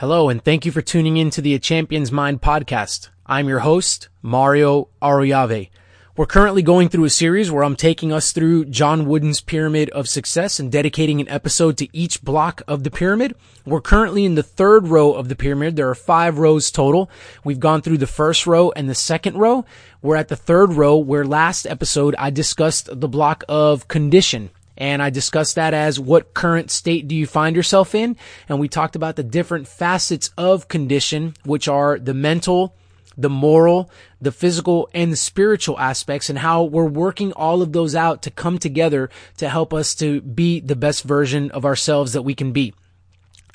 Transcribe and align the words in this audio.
Hello, 0.00 0.30
and 0.30 0.42
thank 0.42 0.64
you 0.64 0.72
for 0.72 0.80
tuning 0.80 1.18
in 1.18 1.28
to 1.28 1.42
the 1.42 1.54
A 1.54 1.58
Champion's 1.58 2.10
Mind 2.10 2.40
podcast. 2.40 3.10
I'm 3.26 3.48
your 3.48 3.58
host, 3.58 4.08
Mario 4.22 4.88
Ariave. 5.02 5.68
We're 6.16 6.24
currently 6.24 6.62
going 6.62 6.88
through 6.88 7.04
a 7.04 7.10
series 7.10 7.50
where 7.50 7.62
I'm 7.62 7.76
taking 7.76 8.10
us 8.10 8.32
through 8.32 8.64
John 8.64 9.04
Wooden's 9.04 9.42
Pyramid 9.42 9.90
of 9.90 10.08
Success 10.08 10.58
and 10.58 10.72
dedicating 10.72 11.20
an 11.20 11.28
episode 11.28 11.76
to 11.76 11.88
each 11.94 12.22
block 12.22 12.62
of 12.66 12.82
the 12.82 12.90
pyramid. 12.90 13.34
We're 13.66 13.82
currently 13.82 14.24
in 14.24 14.36
the 14.36 14.42
third 14.42 14.88
row 14.88 15.12
of 15.12 15.28
the 15.28 15.36
pyramid. 15.36 15.76
There 15.76 15.90
are 15.90 15.94
five 15.94 16.38
rows 16.38 16.70
total. 16.70 17.10
We've 17.44 17.60
gone 17.60 17.82
through 17.82 17.98
the 17.98 18.06
first 18.06 18.46
row 18.46 18.72
and 18.74 18.88
the 18.88 18.94
second 18.94 19.36
row. 19.36 19.66
We're 20.00 20.16
at 20.16 20.28
the 20.28 20.34
third 20.34 20.72
row 20.72 20.96
where 20.96 21.26
last 21.26 21.66
episode 21.66 22.14
I 22.16 22.30
discussed 22.30 22.88
the 22.90 23.06
block 23.06 23.44
of 23.50 23.86
condition 23.86 24.48
and 24.80 25.02
I 25.02 25.10
discussed 25.10 25.56
that 25.56 25.74
as 25.74 26.00
what 26.00 26.32
current 26.32 26.70
state 26.70 27.06
do 27.06 27.14
you 27.14 27.26
find 27.26 27.54
yourself 27.54 27.94
in? 27.94 28.16
And 28.48 28.58
we 28.58 28.66
talked 28.66 28.96
about 28.96 29.16
the 29.16 29.22
different 29.22 29.68
facets 29.68 30.30
of 30.38 30.68
condition, 30.68 31.34
which 31.44 31.68
are 31.68 31.98
the 31.98 32.14
mental, 32.14 32.74
the 33.16 33.28
moral, 33.28 33.90
the 34.22 34.32
physical, 34.32 34.88
and 34.94 35.12
the 35.12 35.16
spiritual 35.16 35.78
aspects 35.78 36.30
and 36.30 36.38
how 36.38 36.64
we're 36.64 36.86
working 36.86 37.32
all 37.32 37.60
of 37.60 37.72
those 37.72 37.94
out 37.94 38.22
to 38.22 38.30
come 38.30 38.58
together 38.58 39.10
to 39.36 39.50
help 39.50 39.74
us 39.74 39.94
to 39.96 40.22
be 40.22 40.60
the 40.60 40.76
best 40.76 41.04
version 41.04 41.50
of 41.50 41.66
ourselves 41.66 42.14
that 42.14 42.22
we 42.22 42.34
can 42.34 42.50
be. 42.50 42.72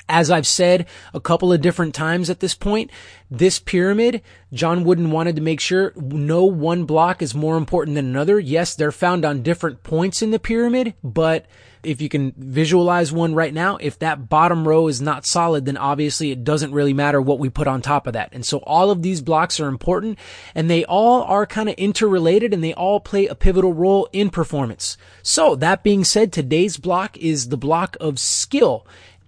As 0.08 0.30
I've 0.30 0.46
said 0.46 0.86
a 1.12 1.20
couple 1.20 1.52
of 1.52 1.60
different 1.60 1.94
times 1.94 2.30
at 2.30 2.40
this 2.40 2.54
point, 2.54 2.90
this 3.30 3.58
pyramid, 3.58 4.22
John 4.52 4.84
Wooden 4.84 5.10
wanted 5.10 5.36
to 5.36 5.42
make 5.42 5.60
sure 5.60 5.92
no 5.96 6.44
one 6.44 6.84
block 6.84 7.22
is 7.22 7.34
more 7.34 7.56
important 7.56 7.96
than 7.96 8.06
another. 8.06 8.38
Yes, 8.38 8.74
they're 8.74 8.92
found 8.92 9.24
on 9.24 9.42
different 9.42 9.82
points 9.82 10.22
in 10.22 10.30
the 10.30 10.38
pyramid, 10.38 10.94
but 11.02 11.46
if 11.86 12.00
you 12.00 12.08
can 12.08 12.34
visualize 12.36 13.12
one 13.12 13.34
right 13.34 13.54
now, 13.54 13.78
if 13.80 13.98
that 14.00 14.28
bottom 14.28 14.66
row 14.66 14.88
is 14.88 15.00
not 15.00 15.24
solid, 15.24 15.64
then 15.64 15.76
obviously 15.76 16.30
it 16.30 16.44
doesn't 16.44 16.72
really 16.72 16.92
matter 16.92 17.20
what 17.20 17.38
we 17.38 17.48
put 17.48 17.68
on 17.68 17.80
top 17.80 18.06
of 18.06 18.12
that. 18.14 18.30
And 18.32 18.44
so 18.44 18.58
all 18.58 18.90
of 18.90 19.02
these 19.02 19.22
blocks 19.22 19.60
are 19.60 19.68
important 19.68 20.18
and 20.54 20.68
they 20.68 20.84
all 20.84 21.22
are 21.22 21.46
kind 21.46 21.68
of 21.68 21.76
interrelated 21.76 22.52
and 22.52 22.62
they 22.62 22.74
all 22.74 23.00
play 23.00 23.26
a 23.26 23.34
pivotal 23.34 23.72
role 23.72 24.08
in 24.12 24.30
performance. 24.30 24.96
So 25.22 25.54
that 25.56 25.84
being 25.84 26.04
said, 26.04 26.32
today's 26.32 26.76
block 26.76 27.16
is 27.18 27.48
the 27.48 27.56
block 27.56 27.96
of 28.00 28.18
skill. 28.18 28.86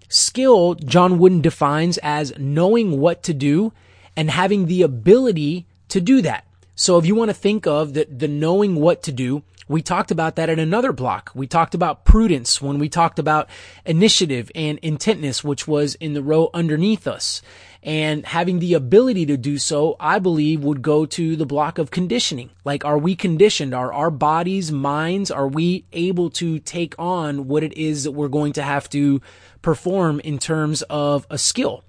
Skill, 0.08 0.74
John 0.74 1.18
Wooden 1.18 1.42
defines 1.42 1.98
as 1.98 2.32
knowing 2.38 2.98
what 2.98 3.22
to 3.24 3.34
do 3.34 3.72
and 4.16 4.30
having 4.30 4.66
the 4.66 4.82
ability 4.82 5.66
to 5.88 6.00
do 6.00 6.22
that. 6.22 6.44
So 6.78 6.96
if 6.96 7.04
you 7.04 7.16
want 7.16 7.28
to 7.28 7.34
think 7.34 7.66
of 7.66 7.94
the, 7.94 8.06
the 8.08 8.28
knowing 8.28 8.76
what 8.76 9.02
to 9.02 9.10
do, 9.10 9.42
we 9.66 9.82
talked 9.82 10.12
about 10.12 10.36
that 10.36 10.48
in 10.48 10.60
another 10.60 10.92
block. 10.92 11.32
We 11.34 11.48
talked 11.48 11.74
about 11.74 12.04
prudence 12.04 12.62
when 12.62 12.78
we 12.78 12.88
talked 12.88 13.18
about 13.18 13.50
initiative 13.84 14.48
and 14.54 14.80
intentness, 14.80 15.42
which 15.42 15.66
was 15.66 15.96
in 15.96 16.12
the 16.14 16.22
row 16.22 16.50
underneath 16.54 17.08
us. 17.08 17.42
And 17.82 18.24
having 18.24 18.60
the 18.60 18.74
ability 18.74 19.26
to 19.26 19.36
do 19.36 19.58
so, 19.58 19.96
I 19.98 20.20
believe 20.20 20.62
would 20.62 20.80
go 20.80 21.04
to 21.04 21.34
the 21.34 21.44
block 21.44 21.78
of 21.78 21.90
conditioning. 21.90 22.50
Like, 22.64 22.84
are 22.84 22.96
we 22.96 23.16
conditioned? 23.16 23.74
Are 23.74 23.92
our 23.92 24.12
bodies, 24.12 24.70
minds, 24.70 25.32
are 25.32 25.48
we 25.48 25.84
able 25.92 26.30
to 26.30 26.60
take 26.60 26.94
on 26.96 27.48
what 27.48 27.64
it 27.64 27.76
is 27.76 28.04
that 28.04 28.12
we're 28.12 28.28
going 28.28 28.52
to 28.52 28.62
have 28.62 28.88
to 28.90 29.20
perform 29.62 30.20
in 30.20 30.38
terms 30.38 30.82
of 30.82 31.26
a 31.28 31.38
skill. 31.38 31.82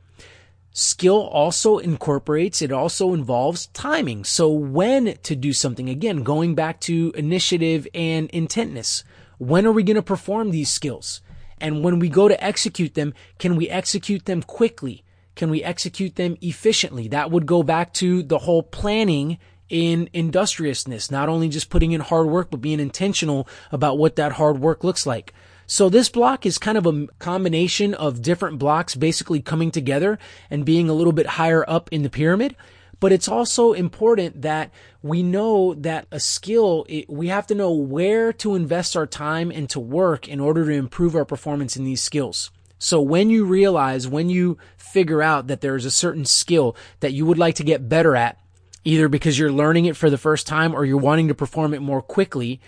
Skill 0.72 1.22
also 1.22 1.78
incorporates, 1.78 2.62
it 2.62 2.72
also 2.72 3.14
involves 3.14 3.68
timing. 3.68 4.24
So 4.24 4.50
when 4.50 5.18
to 5.24 5.36
do 5.36 5.52
something, 5.52 5.90
again, 5.90 6.24
going 6.24 6.56
back 6.56 6.80
to 6.82 7.12
initiative 7.16 7.88
and 7.94 8.30
intentness. 8.32 9.04
When 9.40 9.66
are 9.66 9.72
we 9.72 9.84
going 9.84 9.96
to 9.96 10.02
perform 10.02 10.52
these 10.52 10.70
skills? 10.70 11.22
And 11.60 11.84
when 11.84 12.00
we 12.00 12.10
go 12.10 12.28
to 12.28 12.44
execute 12.44 12.94
them, 12.94 13.14
can 13.38 13.56
we 13.56 13.70
execute 13.70 14.26
them 14.26 14.44
quickly? 14.44 15.04
Can 15.36 15.50
we 15.50 15.64
execute 15.64 16.16
them 16.16 16.38
efficiently? 16.42 17.08
That 17.08 17.32
would 17.32 17.46
go 17.46 17.64
back 17.64 17.94
to 17.96 18.22
the 18.22 18.40
whole 18.40 18.64
planning 18.64 19.38
in 19.70 20.10
industriousness, 20.14 21.12
not 21.12 21.30
only 21.30 21.48
just 21.48 21.70
putting 21.70 21.92
in 21.92 22.02
hard 22.02 22.28
work, 22.28 22.50
but 22.52 22.62
being 22.62 22.80
intentional 22.80 23.48
about 23.72 23.98
what 23.98 24.16
that 24.18 24.34
hard 24.34 24.60
work 24.60 24.84
looks 24.84 25.06
like. 25.06 25.34
So 25.72 25.88
this 25.88 26.10
block 26.10 26.48
is 26.48 26.58
kind 26.58 26.80
of 26.80 26.88
a 26.88 27.06
combination 27.20 27.94
of 27.94 28.24
different 28.24 28.58
blocks 28.58 28.96
basically 28.96 29.40
coming 29.40 29.70
together 29.70 30.18
and 30.50 30.66
being 30.66 30.90
a 30.90 30.96
little 30.96 31.14
bit 31.14 31.28
higher 31.28 31.64
up 31.70 31.90
in 31.92 32.02
the 32.02 32.10
pyramid. 32.10 32.56
But 33.00 33.12
it's 33.12 33.28
also 33.28 33.74
important 33.74 34.42
that 34.42 34.72
we 35.04 35.22
know 35.22 35.76
that 35.76 36.08
a 36.12 36.20
skill, 36.20 36.88
it, 36.90 37.08
we 37.08 37.28
have 37.28 37.46
to 37.48 37.56
know 37.56 37.72
where 37.72 38.34
to 38.34 38.56
invest 38.56 38.98
our 38.98 39.06
time 39.06 39.52
and 39.52 39.70
to 39.70 39.80
work 39.80 40.28
in 40.28 40.40
order 40.40 40.66
to 40.66 40.72
improve 40.72 41.16
our 41.16 41.24
performance 41.24 41.78
in 41.78 41.84
these 41.84 42.02
skills. 42.02 42.50
So 42.80 43.00
when 43.00 43.30
you 43.30 43.46
realize, 43.46 44.08
when 44.08 44.32
you 44.32 44.58
figure 44.76 45.22
out 45.22 45.46
that 45.48 45.62
there 45.62 45.76
is 45.76 45.86
a 45.86 45.92
certain 45.92 46.26
skill 46.26 46.76
that 47.02 47.14
you 47.14 47.28
would 47.28 47.38
like 47.38 47.56
to 47.56 47.64
get 47.64 47.88
better 47.88 48.16
at, 48.16 48.40
either 48.84 49.08
because 49.08 49.38
you're 49.38 49.52
learning 49.52 49.86
it 49.86 49.96
for 49.96 50.10
the 50.10 50.18
first 50.18 50.48
time 50.48 50.74
or 50.74 50.84
you're 50.84 50.98
wanting 50.98 51.28
to 51.28 51.36
perform 51.36 51.76
it 51.76 51.82
more 51.84 52.02
quickly, 52.02 52.60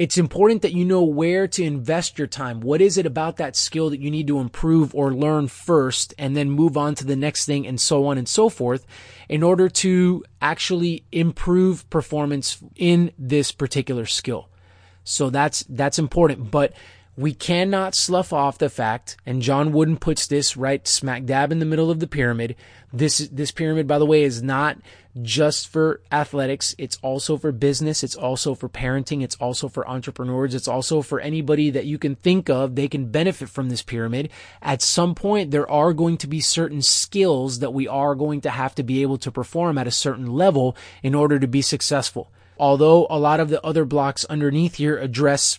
it's 0.00 0.16
important 0.16 0.62
that 0.62 0.72
you 0.72 0.82
know 0.86 1.02
where 1.02 1.46
to 1.46 1.62
invest 1.62 2.16
your 2.16 2.26
time. 2.26 2.60
What 2.60 2.80
is 2.80 2.96
it 2.96 3.04
about 3.04 3.36
that 3.36 3.54
skill 3.54 3.90
that 3.90 4.00
you 4.00 4.10
need 4.10 4.28
to 4.28 4.38
improve 4.38 4.94
or 4.94 5.12
learn 5.12 5.46
first 5.46 6.14
and 6.16 6.34
then 6.34 6.48
move 6.48 6.78
on 6.78 6.94
to 6.94 7.04
the 7.04 7.16
next 7.16 7.44
thing 7.44 7.66
and 7.66 7.78
so 7.78 8.06
on 8.06 8.16
and 8.16 8.26
so 8.26 8.48
forth 8.48 8.86
in 9.28 9.42
order 9.42 9.68
to 9.68 10.24
actually 10.40 11.04
improve 11.12 11.88
performance 11.90 12.62
in 12.76 13.12
this 13.18 13.52
particular 13.52 14.06
skill. 14.06 14.48
So 15.04 15.28
that's, 15.28 15.66
that's 15.68 15.98
important, 15.98 16.50
but 16.50 16.72
we 17.16 17.34
cannot 17.34 17.94
slough 17.94 18.32
off 18.32 18.58
the 18.58 18.70
fact, 18.70 19.16
and 19.26 19.42
John 19.42 19.72
Wooden 19.72 19.96
puts 19.96 20.26
this 20.26 20.56
right 20.56 20.86
smack 20.86 21.24
dab 21.24 21.52
in 21.52 21.58
the 21.58 21.66
middle 21.66 21.90
of 21.90 22.00
the 22.00 22.06
pyramid. 22.06 22.56
This, 22.92 23.18
this 23.30 23.50
pyramid, 23.50 23.86
by 23.86 23.98
the 23.98 24.06
way, 24.06 24.22
is 24.22 24.42
not 24.42 24.78
just 25.20 25.68
for 25.68 26.00
athletics. 26.12 26.74
It's 26.78 26.98
also 27.02 27.36
for 27.36 27.52
business. 27.52 28.04
It's 28.04 28.14
also 28.14 28.54
for 28.54 28.68
parenting. 28.68 29.22
It's 29.22 29.36
also 29.36 29.68
for 29.68 29.88
entrepreneurs. 29.88 30.54
It's 30.54 30.68
also 30.68 31.02
for 31.02 31.20
anybody 31.20 31.70
that 31.70 31.84
you 31.84 31.98
can 31.98 32.14
think 32.14 32.48
of. 32.48 32.74
They 32.74 32.88
can 32.88 33.10
benefit 33.10 33.48
from 33.48 33.68
this 33.68 33.82
pyramid. 33.82 34.30
At 34.62 34.80
some 34.80 35.14
point, 35.14 35.50
there 35.50 35.70
are 35.70 35.92
going 35.92 36.16
to 36.18 36.26
be 36.28 36.40
certain 36.40 36.80
skills 36.80 37.58
that 37.58 37.74
we 37.74 37.88
are 37.88 38.14
going 38.14 38.40
to 38.42 38.50
have 38.50 38.74
to 38.76 38.82
be 38.82 39.02
able 39.02 39.18
to 39.18 39.32
perform 39.32 39.78
at 39.78 39.88
a 39.88 39.92
certain 39.92 40.26
level 40.26 40.76
in 41.02 41.14
order 41.14 41.38
to 41.38 41.48
be 41.48 41.62
successful. 41.62 42.30
Although 42.58 43.06
a 43.10 43.18
lot 43.18 43.40
of 43.40 43.48
the 43.48 43.64
other 43.64 43.84
blocks 43.84 44.24
underneath 44.26 44.76
here 44.76 44.96
address 44.96 45.58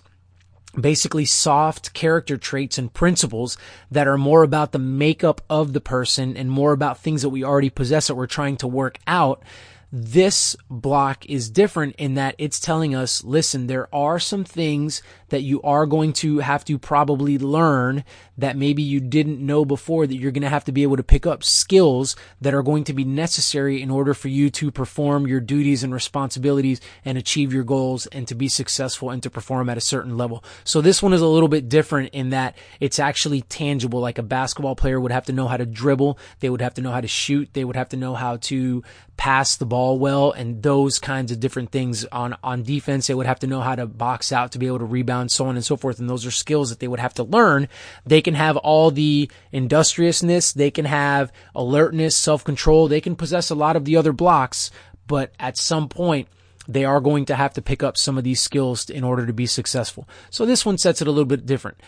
basically 0.79 1.25
soft 1.25 1.93
character 1.93 2.37
traits 2.37 2.77
and 2.77 2.93
principles 2.93 3.57
that 3.89 4.07
are 4.07 4.17
more 4.17 4.43
about 4.43 4.71
the 4.71 4.79
makeup 4.79 5.41
of 5.49 5.73
the 5.73 5.81
person 5.81 6.37
and 6.37 6.49
more 6.49 6.71
about 6.71 6.97
things 6.99 7.21
that 7.21 7.29
we 7.29 7.43
already 7.43 7.69
possess 7.69 8.07
that 8.07 8.15
we're 8.15 8.27
trying 8.27 8.57
to 8.57 8.67
work 8.67 8.97
out 9.05 9.43
this 9.91 10.55
block 10.69 11.25
is 11.25 11.49
different 11.49 11.95
in 11.97 12.13
that 12.13 12.35
it's 12.37 12.61
telling 12.61 12.95
us, 12.95 13.23
listen, 13.25 13.67
there 13.67 13.93
are 13.93 14.19
some 14.19 14.45
things 14.45 15.03
that 15.29 15.41
you 15.41 15.61
are 15.63 15.85
going 15.85 16.13
to 16.13 16.39
have 16.39 16.63
to 16.65 16.77
probably 16.77 17.38
learn 17.38 18.05
that 18.41 18.57
maybe 18.57 18.81
you 18.81 19.00
didn't 19.00 19.40
know 19.40 19.63
before 19.63 20.06
that 20.06 20.16
you're 20.16 20.31
going 20.31 20.41
to 20.41 20.50
have 20.50 20.66
to 20.66 20.72
be 20.72 20.84
able 20.84 20.97
to 20.97 21.03
pick 21.03 21.25
up 21.25 21.44
skills 21.44 22.16
that 22.41 22.53
are 22.53 22.63
going 22.63 22.84
to 22.84 22.94
be 22.94 23.03
necessary 23.03 23.81
in 23.81 23.90
order 23.90 24.13
for 24.13 24.28
you 24.28 24.50
to 24.50 24.72
perform 24.72 25.28
your 25.28 25.40
duties 25.40 25.84
and 25.84 25.94
responsibilities 25.94 26.81
and 27.06 27.18
achieve 27.18 27.53
your 27.53 27.63
goals 27.63 28.07
and 28.07 28.28
to 28.28 28.35
be 28.35 28.47
successful 28.47 29.09
and 29.09 29.24
to 29.24 29.30
perform 29.30 29.69
at 29.69 29.78
a 29.78 29.81
certain 29.81 30.18
level. 30.18 30.44
So 30.63 30.81
this 30.81 31.01
one 31.01 31.13
is 31.13 31.22
a 31.22 31.28
little 31.28 31.50
bit 31.50 31.69
different 31.69 32.13
in 32.13 32.31
that 32.31 32.56
it's 32.80 33.00
actually 33.00 33.41
tangible. 33.41 34.00
Like 34.00 34.18
a 34.18 34.24
basketball 34.24 34.75
player 34.75 35.00
would 35.00 35.12
have 35.12 35.25
to 35.25 35.34
know 35.34 35.47
how 35.47 35.57
to 35.57 35.66
dribble. 35.66 36.18
They 36.40 36.50
would 36.50 36.62
have 36.62 36.74
to 36.75 36.81
know 36.81 36.91
how 36.91 37.01
to 37.01 37.07
shoot. 37.07 37.50
They 37.53 37.63
would 37.63 37.75
have 37.75 37.90
to 37.90 37.97
know 37.97 38.16
how 38.16 38.38
to 38.38 38.84
pass 39.22 39.56
the 39.56 39.66
ball 39.68 40.00
well 40.00 40.31
and 40.31 40.63
those 40.63 40.97
kinds 40.97 41.31
of 41.31 41.40
different 41.40 41.72
things 41.72 42.06
on, 42.06 42.35
on 42.44 42.63
defense. 42.63 43.06
They 43.06 43.13
would 43.13 43.28
have 43.28 43.38
to 43.41 43.47
know 43.47 43.62
how 43.62 43.75
to 43.75 43.85
box 43.85 44.31
out 44.31 44.51
to 44.53 44.57
be 44.57 44.66
able 44.66 44.80
to 44.80 44.85
rebound, 44.85 45.31
so 45.31 45.46
on 45.46 45.56
and 45.56 45.63
so 45.63 45.78
forth. 45.78 46.00
And 46.00 46.09
those 46.09 46.25
are 46.25 46.31
skills 46.31 46.72
that 46.72 46.80
they 46.80 46.88
would 46.88 47.00
have 47.00 47.13
to 47.13 47.24
learn. 47.24 47.68
They 48.03 48.24
can 48.24 48.31
have 48.36 48.58
all 48.58 48.92
the 48.92 49.30
industriousness. 49.52 50.53
They 50.53 50.72
can 50.72 50.86
have 50.86 51.31
alertness, 51.56 52.16
self-control. 52.16 52.88
They 52.88 53.01
can 53.01 53.16
possess 53.16 53.50
a 53.50 53.56
lot 53.56 53.75
of 53.75 53.86
the 53.86 53.98
other 53.98 54.13
blocks, 54.13 54.72
but 55.07 55.33
at 55.39 55.57
some 55.57 55.89
point, 55.89 56.28
they 56.68 56.86
are 56.86 57.01
going 57.01 57.25
to 57.25 57.36
have 57.36 57.54
to 57.54 57.62
pick 57.62 57.83
up 57.83 57.98
some 57.98 58.18
of 58.18 58.24
these 58.24 58.39
skills 58.39 58.89
in 58.89 59.04
order 59.04 59.25
to 59.25 59.33
be 59.33 59.45
successful. 59.45 60.07
So 60.30 60.45
this 60.45 60.66
one 60.66 60.78
sets 60.78 61.01
it 61.01 61.07
a 61.07 61.12
little 61.12 61.25
bit 61.25 61.45
different. 61.45 61.80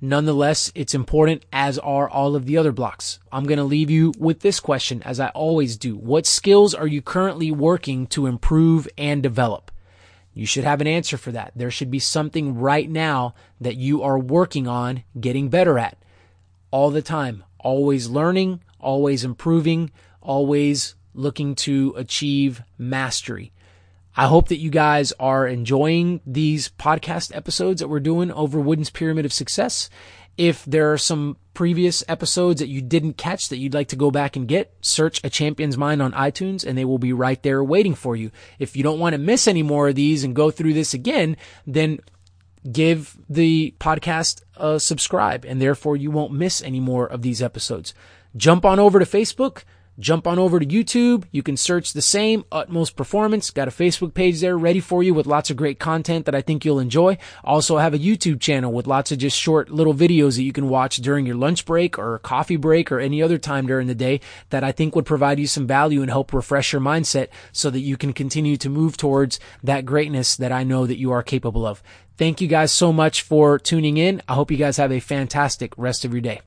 Nonetheless, 0.00 0.70
it's 0.76 0.94
important 0.94 1.44
as 1.52 1.76
are 1.78 2.08
all 2.08 2.36
of 2.36 2.46
the 2.46 2.56
other 2.56 2.70
blocks. 2.70 3.18
I'm 3.32 3.44
going 3.44 3.58
to 3.58 3.64
leave 3.64 3.90
you 3.90 4.12
with 4.16 4.40
this 4.40 4.60
question 4.60 5.02
as 5.02 5.18
I 5.18 5.28
always 5.30 5.76
do. 5.76 5.96
What 5.96 6.24
skills 6.24 6.72
are 6.72 6.86
you 6.86 7.02
currently 7.02 7.50
working 7.50 8.06
to 8.08 8.26
improve 8.26 8.86
and 8.96 9.22
develop? 9.22 9.72
You 10.38 10.46
should 10.46 10.62
have 10.62 10.80
an 10.80 10.86
answer 10.86 11.16
for 11.16 11.32
that. 11.32 11.50
There 11.56 11.68
should 11.68 11.90
be 11.90 11.98
something 11.98 12.54
right 12.54 12.88
now 12.88 13.34
that 13.60 13.76
you 13.76 14.04
are 14.04 14.16
working 14.16 14.68
on 14.68 15.02
getting 15.18 15.48
better 15.48 15.80
at 15.80 15.98
all 16.70 16.92
the 16.92 17.02
time. 17.02 17.42
Always 17.58 18.08
learning, 18.08 18.60
always 18.78 19.24
improving, 19.24 19.90
always 20.22 20.94
looking 21.12 21.56
to 21.56 21.92
achieve 21.96 22.62
mastery. 22.78 23.50
I 24.16 24.28
hope 24.28 24.46
that 24.46 24.60
you 24.60 24.70
guys 24.70 25.12
are 25.18 25.48
enjoying 25.48 26.20
these 26.24 26.68
podcast 26.68 27.34
episodes 27.34 27.80
that 27.80 27.88
we're 27.88 27.98
doing 27.98 28.30
over 28.30 28.60
Wooden's 28.60 28.90
Pyramid 28.90 29.24
of 29.24 29.32
Success. 29.32 29.90
If 30.36 30.64
there 30.64 30.92
are 30.92 30.98
some 30.98 31.36
previous 31.58 32.04
episodes 32.06 32.60
that 32.60 32.68
you 32.68 32.80
didn't 32.80 33.14
catch 33.14 33.48
that 33.48 33.56
you'd 33.56 33.74
like 33.74 33.88
to 33.88 33.96
go 33.96 34.12
back 34.12 34.36
and 34.36 34.46
get, 34.46 34.72
search 34.80 35.20
A 35.24 35.28
Champion's 35.28 35.76
Mind 35.76 36.00
on 36.00 36.12
iTunes 36.12 36.64
and 36.64 36.78
they 36.78 36.84
will 36.84 37.00
be 37.00 37.12
right 37.12 37.42
there 37.42 37.64
waiting 37.64 37.96
for 37.96 38.14
you. 38.14 38.30
If 38.60 38.76
you 38.76 38.84
don't 38.84 39.00
want 39.00 39.14
to 39.14 39.18
miss 39.18 39.48
any 39.48 39.64
more 39.64 39.88
of 39.88 39.96
these 39.96 40.22
and 40.22 40.36
go 40.36 40.52
through 40.52 40.74
this 40.74 40.94
again, 40.94 41.36
then 41.66 41.98
give 42.70 43.18
the 43.28 43.74
podcast 43.80 44.42
a 44.56 44.78
subscribe 44.78 45.44
and 45.44 45.60
therefore 45.60 45.96
you 45.96 46.12
won't 46.12 46.32
miss 46.32 46.62
any 46.62 46.78
more 46.78 47.08
of 47.08 47.22
these 47.22 47.42
episodes. 47.42 47.92
Jump 48.36 48.64
on 48.64 48.78
over 48.78 49.00
to 49.00 49.04
Facebook 49.04 49.64
Jump 49.98 50.28
on 50.28 50.38
over 50.38 50.60
to 50.60 50.66
YouTube. 50.66 51.24
You 51.32 51.42
can 51.42 51.56
search 51.56 51.92
the 51.92 52.02
same 52.02 52.44
Utmost 52.52 52.94
Performance. 52.94 53.50
Got 53.50 53.66
a 53.66 53.72
Facebook 53.72 54.14
page 54.14 54.40
there 54.40 54.56
ready 54.56 54.78
for 54.78 55.02
you 55.02 55.12
with 55.12 55.26
lots 55.26 55.50
of 55.50 55.56
great 55.56 55.80
content 55.80 56.24
that 56.26 56.36
I 56.36 56.40
think 56.40 56.64
you'll 56.64 56.78
enjoy. 56.78 57.18
Also 57.42 57.78
have 57.78 57.94
a 57.94 57.98
YouTube 57.98 58.40
channel 58.40 58.72
with 58.72 58.86
lots 58.86 59.10
of 59.10 59.18
just 59.18 59.36
short 59.36 59.70
little 59.70 59.94
videos 59.94 60.36
that 60.36 60.44
you 60.44 60.52
can 60.52 60.68
watch 60.68 60.98
during 60.98 61.26
your 61.26 61.34
lunch 61.34 61.64
break 61.64 61.98
or 61.98 62.20
coffee 62.20 62.56
break 62.56 62.92
or 62.92 63.00
any 63.00 63.20
other 63.22 63.38
time 63.38 63.66
during 63.66 63.88
the 63.88 63.94
day 63.94 64.20
that 64.50 64.62
I 64.62 64.70
think 64.70 64.94
would 64.94 65.06
provide 65.06 65.40
you 65.40 65.48
some 65.48 65.66
value 65.66 66.00
and 66.00 66.10
help 66.10 66.32
refresh 66.32 66.72
your 66.72 66.82
mindset 66.82 67.28
so 67.50 67.68
that 67.70 67.80
you 67.80 67.96
can 67.96 68.12
continue 68.12 68.56
to 68.58 68.68
move 68.68 68.96
towards 68.96 69.40
that 69.64 69.84
greatness 69.84 70.36
that 70.36 70.52
I 70.52 70.62
know 70.62 70.86
that 70.86 70.98
you 70.98 71.10
are 71.10 71.22
capable 71.24 71.66
of. 71.66 71.82
Thank 72.16 72.40
you 72.40 72.48
guys 72.48 72.72
so 72.72 72.92
much 72.92 73.22
for 73.22 73.58
tuning 73.58 73.96
in. 73.96 74.22
I 74.28 74.34
hope 74.34 74.50
you 74.50 74.56
guys 74.56 74.76
have 74.76 74.92
a 74.92 75.00
fantastic 75.00 75.72
rest 75.76 76.04
of 76.04 76.12
your 76.12 76.20
day. 76.20 76.36